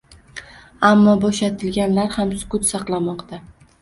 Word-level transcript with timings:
Ammo 0.87 1.13
bo‘shatilganlar 1.25 2.11
ham 2.17 2.33
sukut 2.45 2.67
saqlamoqda. 2.71 3.45